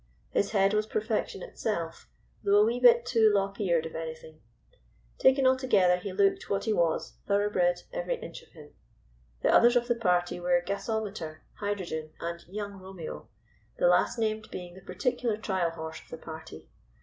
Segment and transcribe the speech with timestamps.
[0.31, 2.09] His head was perfection itself,
[2.43, 4.41] though a wee bit too lop eared if anything.
[5.19, 8.73] Taken altogether he looked, what he was, thoroughbred every inch of him.
[9.43, 13.27] The others of the party were Gasometer, Hydrogen, and Young Romeo,
[13.77, 16.67] the last named being the particular trial horse of the party.